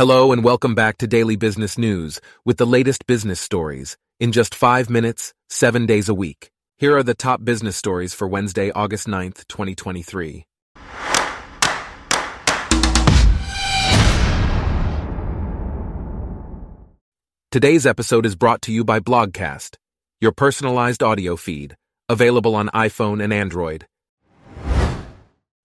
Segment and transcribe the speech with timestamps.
[0.00, 4.54] Hello and welcome back to Daily Business News with the latest business stories in just
[4.54, 6.50] five minutes, seven days a week.
[6.78, 10.46] Here are the top business stories for Wednesday, August 9th, 2023.
[17.50, 19.76] Today's episode is brought to you by Blogcast,
[20.18, 21.76] your personalized audio feed,
[22.08, 23.84] available on iPhone and Android.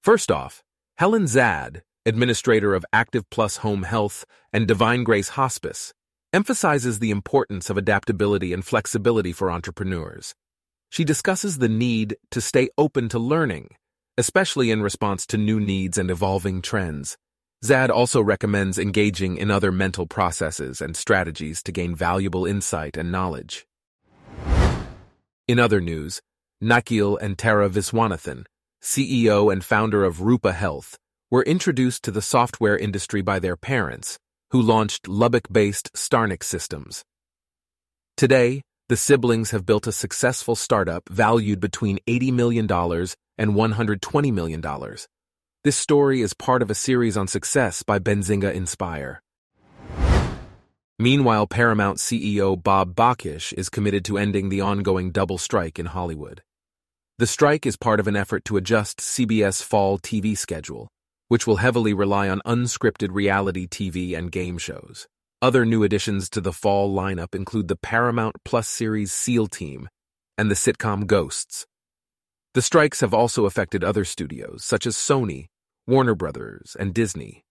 [0.03, 0.61] First off,
[0.97, 5.93] Helen Zad, administrator of Active Plus Home Health and Divine Grace Hospice,
[6.31, 10.35] emphasizes the importance of adaptability and flexibility for entrepreneurs.
[10.89, 13.69] She discusses the need to stay open to learning,
[14.17, 17.17] especially in response to new needs and evolving trends.
[17.63, 23.11] Zad also recommends engaging in other mental processes and strategies to gain valuable insight and
[23.11, 23.65] knowledge.
[25.47, 26.21] In other news,
[26.61, 28.45] Nikil and Tara Viswanathan,
[28.81, 30.97] CEO and founder of Rupa Health,
[31.35, 34.17] were introduced to the software industry by their parents,
[34.51, 37.03] who launched Lubbock-based Starnik Systems.
[38.15, 44.63] Today, the siblings have built a successful startup valued between $80 million and $120 million.
[45.65, 49.19] This story is part of a series on success by Benzinga Inspire.
[50.97, 56.43] Meanwhile, Paramount CEO Bob Bakish is committed to ending the ongoing double strike in Hollywood.
[57.17, 60.87] The strike is part of an effort to adjust CBS fall TV schedule,
[61.27, 65.07] which will heavily rely on unscripted reality TV and game shows.
[65.41, 69.89] Other new additions to the fall lineup include the Paramount Plus series SEAL Team
[70.37, 71.65] and the sitcom Ghosts.
[72.53, 75.47] The strikes have also affected other studios, such as Sony,
[75.87, 77.43] Warner Brothers, and Disney.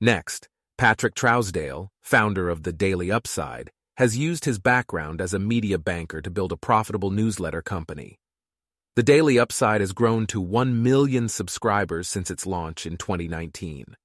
[0.00, 5.78] Next, Patrick Trousdale, founder of the Daily Upside, has used his background as a media
[5.78, 8.18] banker to build a profitable newsletter company.
[8.94, 13.96] The Daily Upside has grown to 1 million subscribers since its launch in 2019.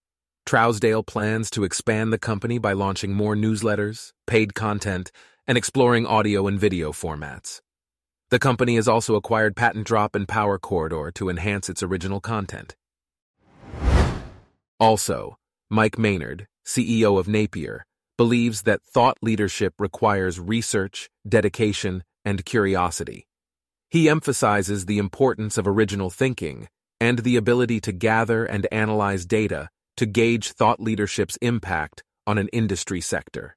[0.46, 5.12] Trousdale plans to expand the company by launching more newsletters, paid content,
[5.46, 7.60] and exploring audio and video formats.
[8.30, 12.78] The company has also acquired Patent Drop and Power Corridor to enhance its original content.
[14.80, 15.36] Also,
[15.70, 17.86] Mike Maynard, CEO of Napier,
[18.18, 23.27] believes that thought leadership requires research, dedication, and curiosity.
[23.90, 26.68] He emphasizes the importance of original thinking
[27.00, 32.50] and the ability to gather and analyze data to gauge thought leadership's impact on an
[32.50, 33.56] industry sector.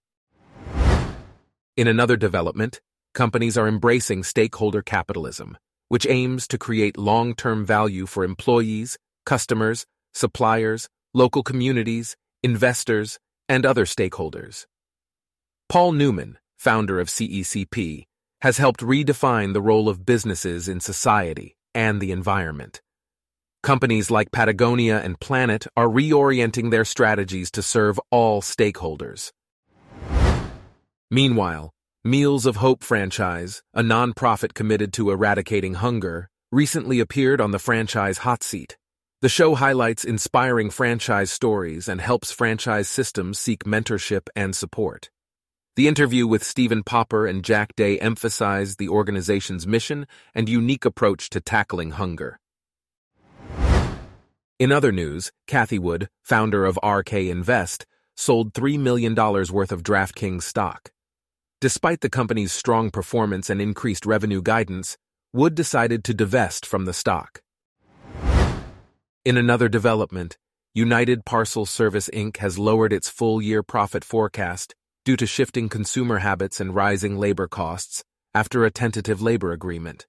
[1.77, 2.81] In another development,
[3.13, 5.59] companies are embracing stakeholder capitalism,
[5.89, 8.97] which aims to create long-term value for employees,
[9.27, 14.67] customers, suppliers, local communities, investors, and other stakeholders.
[15.69, 18.05] Paul Newman, founder of CECP,
[18.43, 22.81] has helped redefine the role of businesses in society and the environment.
[23.63, 29.33] Companies like Patagonia and Planet are reorienting their strategies to serve all stakeholders.
[31.11, 31.71] Meanwhile,
[32.03, 38.19] Meals of Hope franchise, a nonprofit committed to eradicating hunger, recently appeared on the franchise
[38.19, 38.79] hot seat.
[39.21, 45.11] The show highlights inspiring franchise stories and helps franchise systems seek mentorship and support.
[45.77, 51.31] The interview with Stephen Popper and Jack Day emphasized the organization's mission and unique approach
[51.31, 52.41] to tackling hunger.
[54.59, 57.87] In other news, Cathie Wood, founder of ARK Invest,
[58.17, 60.91] sold $3 million worth of DraftKings stock.
[61.61, 64.99] Despite the company's strong performance and increased revenue guidance,
[65.33, 67.43] Wood decided to divest from the stock.
[69.25, 70.37] In another development,
[70.75, 72.39] United Parcel Service Inc.
[72.39, 74.75] has lowered its full year profit forecast
[75.11, 80.07] due to shifting consumer habits and rising labor costs after a tentative labor agreement.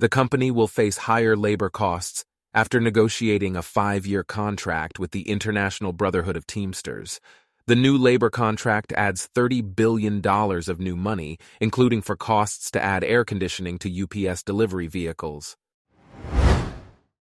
[0.00, 5.94] The company will face higher labor costs after negotiating a five-year contract with the International
[5.94, 7.20] Brotherhood of Teamsters.
[7.66, 13.02] The new labor contract adds $30 billion of new money, including for costs to add
[13.02, 15.56] air conditioning to UPS delivery vehicles.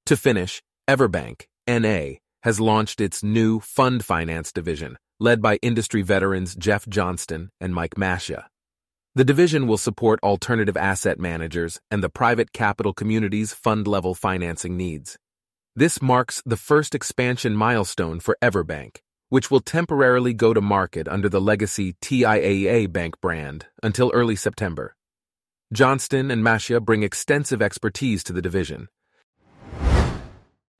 [0.07, 6.55] To finish, EverBank, NA, has launched its new fund finance division, led by industry veterans
[6.55, 8.45] Jeff Johnston and Mike Mascia.
[9.15, 15.17] The division will support alternative asset managers and the private capital community's fund-level financing needs.
[15.75, 18.97] This marks the first expansion milestone for EverBank,
[19.29, 24.95] which will temporarily go to market under the legacy TIAA Bank brand until early September.
[25.71, 28.89] Johnston and Mascia bring extensive expertise to the division.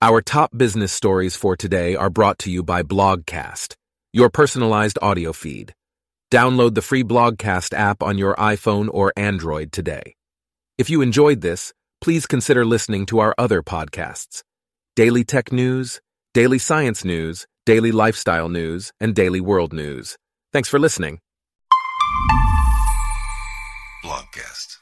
[0.01, 3.75] Our top business stories for today are brought to you by Blogcast
[4.13, 5.73] your personalized audio feed.
[6.31, 10.15] Download the free Blogcast app on your iPhone or Android today.
[10.77, 14.43] If you enjoyed this, please consider listening to our other podcasts
[14.95, 15.99] Daily Tech News,
[16.33, 20.17] Daily Science News, daily lifestyle news, and daily world news.
[20.51, 21.19] Thanks for listening.
[24.03, 24.77] Blogcast.